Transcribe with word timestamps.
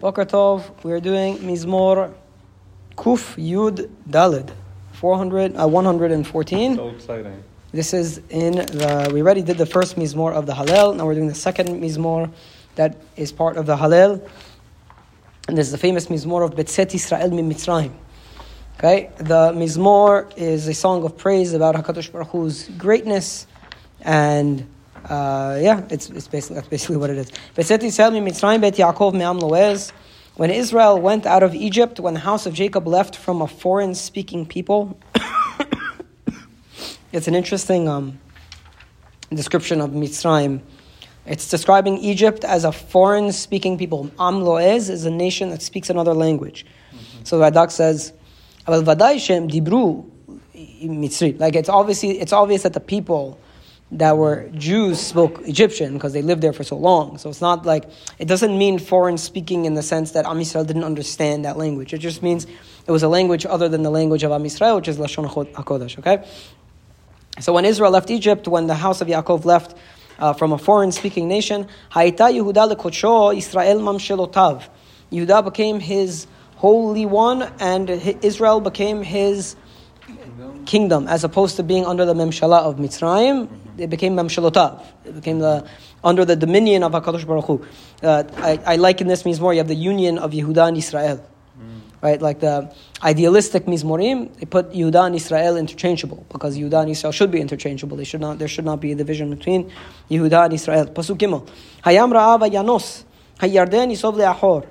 Boker 0.00 0.24
Tov, 0.24 0.82
we 0.82 0.92
are 0.92 1.00
doing 1.00 1.36
Mizmor 1.40 2.14
Kuf 2.96 3.36
Yud 3.36 3.90
Dalid, 4.08 4.50
400, 4.92 5.54
uh, 5.58 5.68
114. 5.68 6.76
So 6.76 6.88
exciting. 6.88 7.44
This 7.70 7.92
is 7.92 8.22
in 8.30 8.54
the, 8.54 9.10
we 9.12 9.20
already 9.20 9.42
did 9.42 9.58
the 9.58 9.66
first 9.66 9.96
Mizmor 9.96 10.32
of 10.32 10.46
the 10.46 10.54
Hallel, 10.54 10.96
now 10.96 11.04
we're 11.04 11.16
doing 11.16 11.26
the 11.26 11.34
second 11.34 11.68
Mizmor 11.82 12.32
that 12.76 12.96
is 13.16 13.30
part 13.30 13.58
of 13.58 13.66
the 13.66 13.76
Hallel. 13.76 14.26
And 15.48 15.58
this 15.58 15.66
is 15.66 15.72
the 15.72 15.76
famous 15.76 16.06
Mizmor 16.06 16.46
of 16.46 16.52
Betzet 16.52 16.94
Israel 16.94 17.28
Mi 17.28 17.42
Mitzrayim. 17.42 17.92
Okay, 18.78 19.10
the 19.18 19.52
Mizmor 19.52 20.32
is 20.34 20.66
a 20.66 20.72
song 20.72 21.04
of 21.04 21.18
praise 21.18 21.52
about 21.52 21.74
Hakadosh 21.74 22.10
Baruch 22.10 22.28
Hu's 22.28 22.70
greatness, 22.78 23.46
and 24.00 24.66
uh, 25.04 25.58
yeah, 25.60 25.84
it's, 25.90 26.10
it's 26.10 26.28
basically 26.28 26.56
that's 26.56 26.68
basically 26.68 26.96
what 26.96 27.10
it 27.10 27.18
is. 27.18 27.30
Betzet 27.56 27.82
Israel 27.82 28.12
Mitzrayim 28.12 28.60
Bet 28.60 28.74
Yaakov 28.74 29.14
Me'am 29.14 29.38
Loez. 29.38 29.92
When 30.36 30.50
Israel 30.50 31.00
went 31.00 31.26
out 31.26 31.42
of 31.42 31.54
Egypt, 31.54 32.00
when 32.00 32.14
the 32.14 32.20
house 32.20 32.46
of 32.46 32.54
Jacob 32.54 32.86
left 32.86 33.16
from 33.16 33.42
a 33.42 33.46
foreign-speaking 33.46 34.46
people, 34.46 34.98
it's 37.12 37.28
an 37.28 37.34
interesting 37.34 37.88
um, 37.88 38.18
description 39.34 39.80
of 39.80 39.90
Mitzrayim. 39.90 40.60
It's 41.26 41.48
describing 41.48 41.98
Egypt 41.98 42.44
as 42.44 42.64
a 42.64 42.72
foreign-speaking 42.72 43.76
people. 43.76 44.10
Am 44.18 44.40
Loez 44.40 44.88
is 44.88 45.04
a 45.04 45.10
nation 45.10 45.50
that 45.50 45.62
speaks 45.62 45.90
another 45.90 46.14
language. 46.14 46.64
So 47.24 47.38
Radak 47.38 47.70
says, 47.70 48.12
"Aval 48.66 48.84
vaday 48.84 49.20
shem 49.20 49.48
dibru 49.48 50.08
Mitzri." 50.82 51.38
Like 51.38 51.54
it's 51.54 51.68
obviously 51.68 52.18
it's 52.18 52.32
obvious 52.32 52.62
that 52.62 52.72
the 52.72 52.80
people 52.80 53.38
that 53.92 54.16
were 54.16 54.48
Jews 54.54 55.00
spoke 55.00 55.40
Egyptian 55.46 55.94
because 55.94 56.12
they 56.12 56.22
lived 56.22 56.42
there 56.42 56.52
for 56.52 56.62
so 56.62 56.76
long. 56.76 57.18
So 57.18 57.28
it's 57.28 57.40
not 57.40 57.66
like 57.66 57.90
it 58.18 58.26
doesn't 58.26 58.56
mean 58.56 58.78
foreign 58.78 59.18
speaking 59.18 59.64
in 59.64 59.74
the 59.74 59.82
sense 59.82 60.12
that 60.12 60.26
Am 60.26 60.38
Yisrael 60.38 60.66
didn't 60.66 60.84
understand 60.84 61.44
that 61.44 61.56
language. 61.56 61.92
It 61.92 61.98
just 61.98 62.22
means 62.22 62.46
it 62.86 62.92
was 62.92 63.02
a 63.02 63.08
language 63.08 63.44
other 63.46 63.68
than 63.68 63.82
the 63.82 63.90
language 63.90 64.22
of 64.22 64.30
Am 64.30 64.44
Yisrael, 64.44 64.76
which 64.76 64.88
is 64.88 64.98
Lashon 64.98 65.28
Hakodesh. 65.28 65.98
Okay. 65.98 66.24
So 67.40 67.52
when 67.52 67.64
Israel 67.64 67.90
left 67.90 68.10
Egypt, 68.10 68.46
when 68.46 68.66
the 68.66 68.74
house 68.74 69.00
of 69.00 69.08
Yaakov 69.08 69.44
left 69.44 69.76
uh, 70.18 70.34
from 70.34 70.52
a 70.52 70.58
foreign-speaking 70.58 71.26
nation, 71.26 71.66
Haita 71.92 72.30
Yehuda 72.32 72.72
lekocho 72.72 73.36
Israel 73.36 73.80
mamshelotav. 73.80 74.68
Yehuda 75.10 75.44
became 75.44 75.80
his 75.80 76.26
holy 76.56 77.06
one, 77.06 77.50
and 77.58 77.88
Israel 77.88 78.60
became 78.60 79.02
his 79.02 79.56
kingdom, 80.66 81.08
as 81.08 81.24
opposed 81.24 81.56
to 81.56 81.62
being 81.62 81.86
under 81.86 82.04
the 82.04 82.14
memshala 82.14 82.58
of 82.60 82.76
Mitzrayim. 82.76 83.48
It 83.80 83.90
became 83.90 84.14
memshalotav. 84.14 84.84
It 85.04 85.14
became 85.14 85.38
the 85.38 85.66
under 86.02 86.24
the 86.24 86.36
dominion 86.36 86.82
of 86.82 86.92
Hakadosh 86.92 87.26
Baruch 87.26 87.46
Hu. 87.46 87.66
Uh, 88.02 88.24
I, 88.36 88.60
I 88.66 88.76
liken 88.76 89.06
this 89.06 89.22
Mizmor. 89.24 89.52
You 89.52 89.58
have 89.58 89.68
the 89.68 89.74
union 89.74 90.18
of 90.18 90.32
Yehuda 90.32 90.68
and 90.68 90.76
Israel 90.76 91.24
right? 92.02 92.20
Like 92.20 92.40
the 92.40 92.74
idealistic 93.02 93.66
Mizmorim, 93.66 94.34
they 94.36 94.46
put 94.46 94.72
Yehuda 94.72 95.06
and 95.06 95.16
Israel 95.16 95.56
interchangeable 95.56 96.24
because 96.30 96.56
Yehuda 96.56 96.82
and 96.82 96.90
Israel 96.90 97.12
should 97.12 97.30
be 97.30 97.40
interchangeable. 97.40 97.96
They 97.96 98.04
should 98.04 98.20
not, 98.20 98.38
there 98.38 98.48
should 98.48 98.64
not 98.64 98.80
be 98.80 98.92
a 98.92 98.94
division 98.94 99.30
between 99.30 99.70
Yehuda 100.10 100.46
and 100.46 100.54
Israel. 100.54 100.86
Pasuk 100.86 101.18
Gimel. 101.18 101.48
Hayam 101.84 102.12
Ra'ava 102.12 102.50
Yanos. 102.50 103.04
Hayarden 103.38 103.90
Yisov 103.92 104.14
Le'achor. 104.14 104.66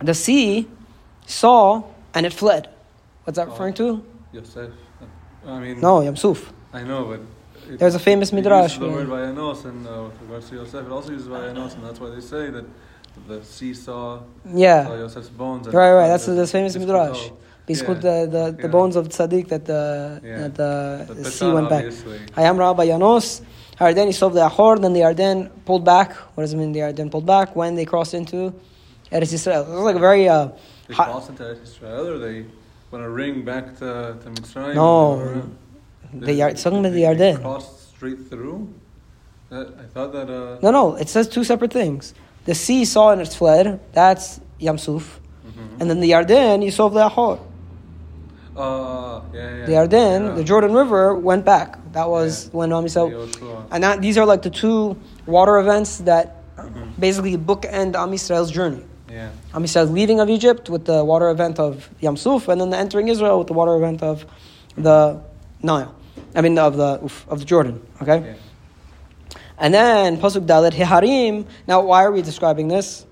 The 0.00 0.14
sea 0.14 0.68
saw 1.26 1.84
and 2.14 2.26
it 2.26 2.32
fled. 2.32 2.68
What's 3.24 3.36
that 3.36 3.48
referring 3.48 3.74
to? 3.74 4.04
Yosef. 4.32 4.72
I 5.46 5.58
mean, 5.58 5.80
No, 5.80 6.00
Yamsuf. 6.00 6.50
I 6.72 6.82
know, 6.82 7.04
but. 7.04 7.20
There's 7.68 7.94
a 7.94 7.98
famous 7.98 8.32
midrash 8.32 8.76
uses 8.78 8.80
The 8.80 8.88
word 8.88 9.08
vayanos, 9.08 9.64
and 9.64 9.86
uh, 9.86 10.04
with 10.04 10.20
regards 10.22 10.48
to 10.50 10.56
Yosef, 10.56 10.86
it 10.86 10.90
also 10.92 11.12
uses 11.12 11.28
vayanos, 11.28 11.74
and 11.74 11.84
that's 11.84 12.00
why 12.00 12.10
they 12.10 12.20
say 12.20 12.50
that 12.50 12.64
the 13.28 13.42
sea 13.44 13.74
saw, 13.74 14.18
saw 14.18 14.22
Yeah. 14.54 14.88
Yosef's 14.88 15.28
bones. 15.28 15.68
Right, 15.68 15.92
right. 15.92 16.08
That's 16.08 16.26
the, 16.26 16.32
the 16.32 16.46
famous 16.46 16.76
midrash. 16.76 17.28
called- 17.28 17.38
Yeah. 17.68 17.76
the, 17.76 18.00
the, 18.00 18.56
the 18.56 18.62
Yeah. 18.62 18.66
bones 18.68 18.96
of 18.96 19.08
tzaddik 19.08 19.48
that 19.48 19.64
the 19.64 20.20
Yeah. 20.24 20.38
that 20.42 20.54
the, 20.56 21.04
The 21.14 21.14
the 21.22 21.30
sea 21.30 21.52
went 21.52 21.68
back. 21.68 21.84
obviously. 21.84 22.18
Hayam 22.36 22.58
Rabba 22.58 22.82
Yanos. 22.84 23.42
Yarden 23.78 24.08
Yisov 24.08 24.32
Le'achor. 24.32 24.80
Then 24.80 24.92
the 24.92 25.00
Yarden 25.00 25.50
pulled 25.64 25.84
back. 25.84 26.12
What 26.34 26.42
does 26.42 26.52
it 26.52 26.56
mean? 26.56 26.72
The 26.72 26.80
Yarden 26.80 27.10
pulled 27.10 27.26
back 27.26 27.54
when 27.54 27.76
they 27.76 27.84
crossed 27.84 28.14
into 28.14 28.52
Eretz 29.12 29.32
Yisrael. 29.34 29.62
It 29.68 29.74
was 29.76 29.84
like 29.84 29.96
a 29.96 30.00
very 30.00 30.28
uh, 30.28 30.48
They 30.88 30.94
crossed 30.94 31.30
into 31.30 31.46
Israel, 31.62 32.08
or 32.08 32.18
they 32.18 32.44
want 32.90 33.04
to 33.04 33.10
ring 33.10 33.44
back 33.44 33.78
to, 33.78 34.16
to 34.22 34.26
Mitzrayim? 34.34 34.74
No. 34.74 35.42
Uh, 36.14 36.26
the 36.26 36.32
Yard. 36.34 36.52
It's 36.52 36.62
talking 36.62 36.80
about 36.80 36.92
the 36.92 37.02
Yarden. 37.02 37.40
Crossed 37.40 37.90
straight 37.96 38.28
through. 38.28 38.72
That, 39.50 39.66
I 39.78 39.84
thought 39.94 40.12
that. 40.12 40.30
Uh, 40.30 40.58
No, 40.62 40.70
no. 40.70 40.96
It 40.96 41.08
says 41.08 41.28
two 41.28 41.44
separate 41.44 41.72
things. 41.72 42.14
The 42.44 42.54
sea 42.54 42.84
saw 42.84 43.10
and 43.12 43.20
it 43.20 43.28
fled. 43.28 43.80
That's 43.92 44.40
Yamsuf. 44.60 45.02
mhm. 45.46 45.80
And 45.80 45.90
then 45.90 46.00
the 46.00 46.10
Yarden 46.12 46.62
Yisov 46.64 46.92
Le'achor. 46.92 47.40
Uh, 48.56 49.20
yeah, 49.32 49.56
yeah. 49.58 49.66
The 49.66 49.72
Yarden, 49.72 50.20
yeah. 50.28 50.34
the 50.34 50.44
Jordan 50.44 50.72
River, 50.72 51.14
went 51.14 51.44
back. 51.44 51.78
That 51.92 52.08
was 52.08 52.48
when 52.52 52.70
Yisrael. 52.70 53.10
Yoshua. 53.10 53.64
And 53.70 53.84
that, 53.84 54.00
these 54.02 54.18
are 54.18 54.26
like 54.26 54.42
the 54.42 54.50
two 54.50 54.96
water 55.26 55.58
events 55.58 55.98
that 55.98 56.36
Mhm. 56.56 56.98
basically 56.98 57.36
bookend 57.38 57.94
Am 57.96 58.10
Yisrael's 58.12 58.50
journey. 58.50 58.84
Yeah. 59.10 59.28
Am 59.54 59.62
Yisrael's 59.62 59.90
leaving 59.90 60.20
of 60.20 60.28
Egypt 60.28 60.68
with 60.68 60.84
the 60.84 61.04
water 61.04 61.28
event 61.30 61.58
of 61.58 61.88
Yam 62.00 62.16
Suf, 62.16 62.48
and 62.48 62.60
then 62.60 62.70
the 62.70 62.76
entering 62.76 63.08
Israel 63.08 63.38
with 63.38 63.46
the 63.46 63.54
water 63.54 63.74
event 63.76 64.02
of 64.02 64.26
the 64.76 65.20
Nile. 65.62 65.94
I 66.34 66.40
mean, 66.42 66.58
of 66.58 66.76
the 66.76 67.00
of 67.28 67.38
the 67.40 67.44
Jordan. 67.44 67.84
Okay. 68.02 68.20
Yeah. 68.20 68.34
And 69.58 69.74
then 69.74 70.16
pasuk 70.16 70.46
dalet 70.46 70.72
hiharim. 70.72 71.46
Now, 71.66 71.82
why 71.82 72.04
are 72.04 72.12
we 72.12 72.22
describing 72.22 72.68
this? 72.68 73.06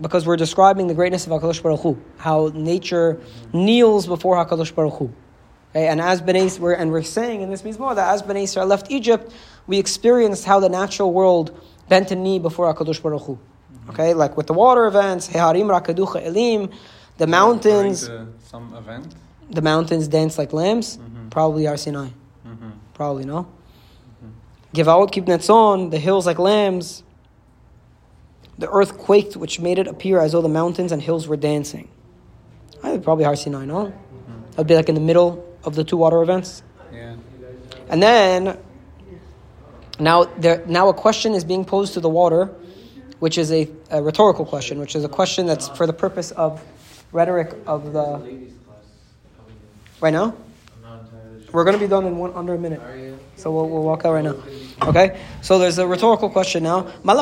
Because 0.00 0.26
we're 0.26 0.36
describing 0.36 0.86
the 0.88 0.94
greatness 0.94 1.26
of 1.26 1.32
Hakadosh 1.32 1.62
Baruch 1.62 1.80
Hu, 1.80 1.98
how 2.18 2.50
nature 2.54 3.20
kneels 3.52 4.06
before 4.06 4.36
Hakadosh 4.36 4.74
Baruch 4.74 4.94
Hu. 4.94 5.12
Okay, 5.70 5.88
and 5.88 6.00
as 6.00 6.20
Bnei 6.22 6.58
we're, 6.58 6.74
and 6.74 6.90
we're 6.92 7.02
saying 7.02 7.42
in 7.42 7.50
this 7.50 7.62
mizmor 7.62 7.94
that 7.94 8.12
as 8.12 8.22
Bnei 8.22 8.44
Israel 8.44 8.66
left 8.66 8.90
Egypt, 8.90 9.32
we 9.66 9.78
experienced 9.78 10.44
how 10.44 10.60
the 10.60 10.68
natural 10.68 11.12
world 11.12 11.60
bent 11.88 12.10
a 12.10 12.16
knee 12.16 12.38
before 12.38 12.72
Hakadosh 12.72 13.02
Baruch 13.02 13.22
Hu. 13.22 13.38
Okay, 13.90 14.14
like 14.14 14.36
with 14.36 14.46
the 14.46 14.54
water 14.54 14.86
events, 14.86 15.28
hiharim 15.28 15.66
rakaducha 15.66 16.24
elim, 16.24 16.70
the 17.18 17.26
mountains, 17.26 18.08
some 18.46 18.74
event. 18.74 19.14
the 19.50 19.62
mountains 19.62 20.08
dance 20.08 20.38
like 20.38 20.52
lambs. 20.52 20.96
Mhm. 20.96 21.30
Probably 21.30 21.66
Har 21.66 21.76
Sinai. 21.76 22.08
Mm-hmm. 22.94 22.96
Probably 22.96 23.24
no. 23.24 23.46
Givaot 24.74 25.12
Kibnetzon, 25.12 25.90
the 25.90 25.98
hills 25.98 26.26
like 26.26 26.38
lambs. 26.38 27.02
The 28.58 28.68
earth 28.70 28.98
quaked, 28.98 29.36
which 29.36 29.60
made 29.60 29.78
it 29.78 29.86
appear 29.86 30.20
as 30.20 30.32
though 30.32 30.42
the 30.42 30.48
mountains 30.48 30.92
and 30.92 31.00
hills 31.00 31.28
were 31.28 31.36
dancing. 31.36 31.88
I 32.82 32.90
think 32.90 33.04
probably 33.04 33.24
Har 33.24 33.36
Sinai, 33.36 33.64
no? 33.64 33.92
That'd 34.50 34.66
be 34.66 34.74
like 34.74 34.88
in 34.88 34.94
the 34.94 35.00
middle 35.00 35.44
of 35.64 35.74
the 35.74 35.84
two 35.84 35.96
water 35.96 36.22
events. 36.22 36.62
Yeah. 36.92 37.16
And 37.88 38.02
then, 38.02 38.58
now 39.98 40.24
there, 40.24 40.64
now 40.66 40.88
a 40.88 40.94
question 40.94 41.34
is 41.34 41.44
being 41.44 41.64
posed 41.64 41.94
to 41.94 42.00
the 42.00 42.08
water, 42.08 42.46
which 43.18 43.38
is 43.38 43.50
a, 43.50 43.68
a 43.90 44.02
rhetorical 44.02 44.44
question, 44.44 44.78
which 44.78 44.94
is 44.94 45.04
a 45.04 45.08
question 45.08 45.46
that's 45.46 45.68
for 45.68 45.86
the 45.86 45.92
purpose 45.92 46.30
of 46.30 46.62
rhetoric 47.12 47.54
of 47.66 47.92
the. 47.92 48.50
Right 50.00 50.12
now? 50.12 50.36
We're 51.54 51.62
going 51.62 51.78
to 51.78 51.80
be 51.80 51.88
done 51.88 52.04
in 52.04 52.18
one 52.18 52.32
under 52.34 52.52
a 52.54 52.58
minute. 52.58 52.80
So 53.36 53.52
we'll, 53.52 53.68
we'll 53.68 53.84
walk 53.84 54.04
out 54.04 54.14
right 54.14 54.24
now. 54.24 54.34
Okay? 54.82 55.20
So 55.40 55.60
there's 55.60 55.78
a 55.78 55.86
rhetorical 55.86 56.28
question 56.28 56.64
now. 56.64 56.82
What 57.02 57.16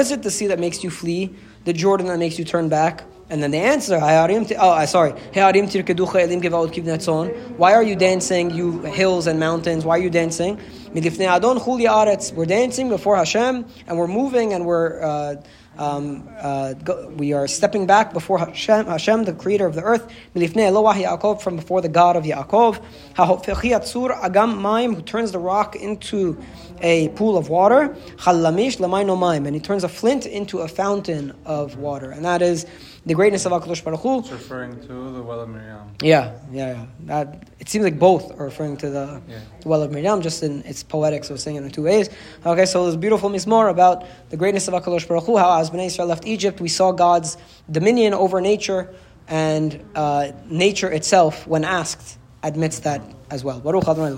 is 0.00 0.12
it 0.12 0.22
the 0.22 0.30
sea 0.30 0.46
that 0.46 0.60
makes 0.60 0.84
you 0.84 0.90
flee? 0.90 1.34
The 1.64 1.72
Jordan 1.72 2.06
that 2.06 2.18
makes 2.18 2.38
you 2.38 2.44
turn 2.44 2.68
back? 2.68 3.02
And 3.30 3.42
then 3.42 3.50
the 3.50 3.58
answer, 3.58 3.96
oh, 4.00 4.86
sorry. 4.86 5.12
Gevaot 5.12 6.72
kivnetzon. 6.72 7.56
Why 7.58 7.74
are 7.74 7.82
you 7.82 7.96
dancing, 7.96 8.50
you 8.52 8.80
hills 8.82 9.26
and 9.26 9.40
mountains? 9.40 9.84
Why 9.84 9.98
are 9.98 10.02
you 10.02 10.08
dancing? 10.08 10.58
We're 10.94 12.46
dancing 12.46 12.88
before 12.88 13.16
Hashem, 13.16 13.66
and 13.86 13.98
we're 13.98 14.06
moving, 14.06 14.54
and 14.54 14.64
we're 14.64 15.02
uh, 15.02 15.42
um, 15.78 16.28
uh, 16.38 16.74
go, 16.74 17.08
we 17.16 17.32
are 17.32 17.46
stepping 17.46 17.86
back 17.86 18.12
before 18.12 18.38
Hashem, 18.38 18.86
Hashem, 18.86 19.24
the 19.24 19.32
creator 19.32 19.66
of 19.66 19.74
the 19.74 19.82
earth. 19.82 20.12
Milifnei 20.34 20.66
Eloah 20.70 20.94
Yaakov, 20.94 21.40
from 21.40 21.56
before 21.56 21.80
the 21.80 21.88
God 21.88 22.16
of 22.16 22.24
Yaakov. 22.24 22.82
Hahofechi 23.14 23.70
atzur 23.76 24.18
agam 24.20 24.60
maim, 24.60 24.94
who 24.94 25.02
turns 25.02 25.32
the 25.32 25.38
rock 25.38 25.76
into 25.76 26.38
a 26.80 27.08
pool 27.10 27.36
of 27.36 27.48
water. 27.48 27.96
Chalamish 28.16 28.78
lamay 28.78 29.06
no 29.06 29.16
maim, 29.16 29.46
and 29.46 29.54
he 29.54 29.60
turns 29.60 29.84
a 29.84 29.88
flint 29.88 30.26
into 30.26 30.58
a 30.58 30.68
fountain 30.68 31.34
of 31.44 31.76
water. 31.76 32.10
And 32.10 32.24
that 32.24 32.42
is 32.42 32.66
the 33.06 33.14
greatness 33.14 33.46
of 33.46 33.52
Hakadosh 33.52 33.82
Baruch 33.82 34.00
Hu. 34.00 34.18
It's 34.18 34.30
referring 34.30 34.80
to 34.82 35.12
the 35.12 35.22
well 35.22 35.40
of 35.40 35.48
Miriam. 35.48 35.90
Yeah, 36.02 36.34
yeah, 36.52 36.72
yeah. 36.72 36.86
That, 37.06 37.48
it 37.58 37.68
seems 37.68 37.84
like 37.84 37.98
both 37.98 38.38
are 38.38 38.44
referring 38.44 38.76
to 38.78 38.90
the, 38.90 39.22
Yeah. 39.28 39.38
well 39.64 39.82
of 39.82 39.90
Miriam, 39.90 40.20
just 40.20 40.42
in 40.42 40.62
its 40.64 40.82
poetic, 40.82 41.24
so 41.24 41.36
saying 41.36 41.56
it 41.56 41.62
in 41.62 41.70
two 41.70 41.84
ways. 41.84 42.10
Okay, 42.44 42.66
so 42.66 42.84
there's 42.84 42.96
beautiful 42.96 43.30
mizmor 43.30 43.70
about 43.70 44.04
the 44.28 44.36
greatness 44.36 44.68
of 44.68 44.74
Hakadosh 44.74 45.08
Baruch 45.08 45.24
Hu, 45.24 45.36
how 45.38 45.48
as 45.68 45.74
Bnei 45.74 45.86
Israel 45.86 46.08
left 46.08 46.26
Egypt, 46.26 46.60
we 46.60 46.68
saw 46.68 46.92
God's 46.92 47.36
dominion 47.70 48.14
over 48.14 48.40
nature, 48.40 48.94
and 49.28 49.84
uh, 49.94 50.32
nature 50.46 50.90
itself, 50.90 51.46
when 51.46 51.64
asked, 51.64 52.18
admits 52.42 52.80
that 52.80 53.02
as 53.30 53.44
well. 53.44 53.60
Baruch 53.60 53.86
Adonai 53.88 54.12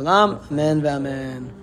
Amen, 0.51 0.87
Amen. 0.87 1.60